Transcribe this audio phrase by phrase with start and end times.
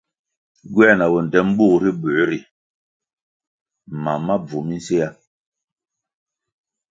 [0.73, 2.39] Gywer na bondtem bug ri buěr ri
[4.03, 5.09] mam ma bvu minséa.